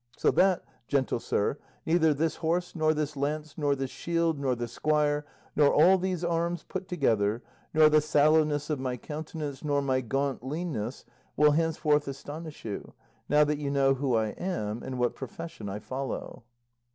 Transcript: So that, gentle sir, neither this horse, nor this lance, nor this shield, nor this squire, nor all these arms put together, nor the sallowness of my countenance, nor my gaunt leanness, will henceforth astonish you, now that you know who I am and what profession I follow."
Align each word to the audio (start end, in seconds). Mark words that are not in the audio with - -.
So 0.17 0.31
that, 0.31 0.63
gentle 0.87 1.19
sir, 1.19 1.59
neither 1.85 2.11
this 2.11 2.37
horse, 2.37 2.75
nor 2.75 2.91
this 2.95 3.15
lance, 3.15 3.55
nor 3.55 3.75
this 3.75 3.91
shield, 3.91 4.39
nor 4.39 4.55
this 4.55 4.71
squire, 4.71 5.27
nor 5.55 5.71
all 5.71 5.99
these 5.99 6.23
arms 6.23 6.63
put 6.63 6.87
together, 6.87 7.43
nor 7.71 7.87
the 7.87 8.01
sallowness 8.01 8.71
of 8.71 8.79
my 8.79 8.97
countenance, 8.97 9.63
nor 9.63 9.79
my 9.79 10.01
gaunt 10.01 10.43
leanness, 10.43 11.05
will 11.37 11.51
henceforth 11.51 12.07
astonish 12.07 12.65
you, 12.65 12.95
now 13.29 13.43
that 13.43 13.59
you 13.59 13.69
know 13.69 13.93
who 13.93 14.15
I 14.15 14.29
am 14.29 14.81
and 14.81 14.97
what 14.97 15.13
profession 15.13 15.69
I 15.69 15.77
follow." 15.77 16.45